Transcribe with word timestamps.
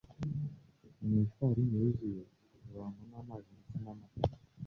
mu 1.03 1.13
ifarini 1.25 1.75
yuzuye, 1.83 2.23
ikavangwa 2.55 3.03
n’amazi 3.11 3.49
ndetse 3.55 3.77
n’amata. 3.83 4.21